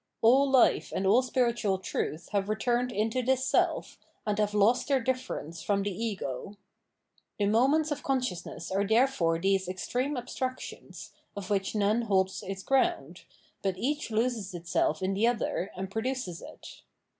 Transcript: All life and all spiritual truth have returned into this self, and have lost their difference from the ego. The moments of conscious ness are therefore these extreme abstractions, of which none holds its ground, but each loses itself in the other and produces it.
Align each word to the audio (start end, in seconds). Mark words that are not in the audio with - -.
All 0.23 0.49
life 0.49 0.91
and 0.95 1.05
all 1.05 1.21
spiritual 1.21 1.77
truth 1.77 2.29
have 2.29 2.49
returned 2.49 2.91
into 2.91 3.21
this 3.21 3.45
self, 3.45 3.99
and 4.25 4.39
have 4.39 4.55
lost 4.55 4.87
their 4.87 4.99
difference 4.99 5.61
from 5.61 5.83
the 5.83 5.91
ego. 5.91 6.57
The 7.37 7.45
moments 7.45 7.91
of 7.91 8.01
conscious 8.01 8.43
ness 8.43 8.71
are 8.71 8.83
therefore 8.83 9.37
these 9.37 9.67
extreme 9.69 10.17
abstractions, 10.17 11.11
of 11.37 11.51
which 11.51 11.75
none 11.75 12.01
holds 12.01 12.41
its 12.41 12.63
ground, 12.63 13.25
but 13.61 13.77
each 13.77 14.09
loses 14.09 14.55
itself 14.55 15.03
in 15.03 15.13
the 15.13 15.27
other 15.27 15.69
and 15.77 15.91
produces 15.91 16.41
it. 16.41 16.81